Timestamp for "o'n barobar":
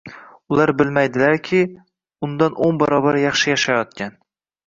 2.69-3.19